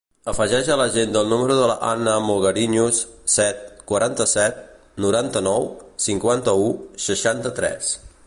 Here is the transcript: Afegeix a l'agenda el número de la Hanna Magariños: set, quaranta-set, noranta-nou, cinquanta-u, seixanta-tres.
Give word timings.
Afegeix 0.31 0.69
a 0.75 0.75
l'agenda 0.81 1.21
el 1.25 1.33
número 1.33 1.57
de 1.59 1.65
la 1.71 1.75
Hanna 1.89 2.15
Magariños: 2.29 3.01
set, 3.35 3.61
quaranta-set, 3.91 4.65
noranta-nou, 5.07 5.69
cinquanta-u, 6.09 6.69
seixanta-tres. 7.09 7.93